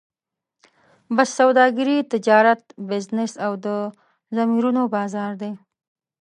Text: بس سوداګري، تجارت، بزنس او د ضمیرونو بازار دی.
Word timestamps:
بس 1.15 1.29
سوداګري، 1.39 1.97
تجارت، 2.11 2.61
بزنس 2.89 3.31
او 3.45 3.53
د 3.65 3.67
ضمیرونو 4.35 4.83
بازار 4.95 5.31
دی. 5.41 5.51